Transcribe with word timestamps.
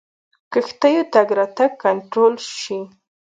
کښتیو 0.51 1.01
تګ 1.13 1.27
راتګ 1.37 1.71
کنټرول 1.83 2.35
شي. 2.59 2.79